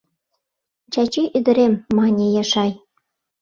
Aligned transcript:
—Чачи 0.93 1.23
ӱдырем,— 1.37 1.73
мане 1.97 2.27
Яшай. 2.41 2.71